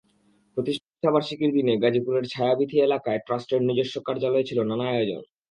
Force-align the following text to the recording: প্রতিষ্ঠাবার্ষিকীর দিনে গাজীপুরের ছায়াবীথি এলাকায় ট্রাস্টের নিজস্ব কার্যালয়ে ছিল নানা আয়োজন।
প্রতিষ্ঠাবার্ষিকীর 0.57 1.51
দিনে 1.53 1.73
গাজীপুরের 1.83 2.25
ছায়াবীথি 2.25 2.77
এলাকায় 2.79 3.19
ট্রাস্টের 3.19 3.61
নিজস্ব 3.61 3.95
কার্যালয়ে 4.07 4.47
ছিল 4.49 4.59
নানা 4.63 4.85
আয়োজন। 4.89 5.21